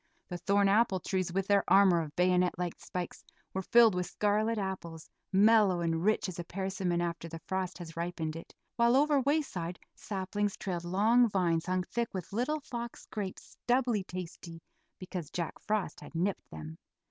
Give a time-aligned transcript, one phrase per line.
[0.29, 4.57] The thorn apple trees, with their armor of bayonet like spikes, were filled with scarlet
[4.57, 9.21] apples, mellow and rich as a persimmon after the frost has ripened it, while over
[9.21, 14.59] wayside saplings trailed long vines hung thick with little fox grapes doubly tasty
[14.97, 16.79] because Jack Frost had nipped them.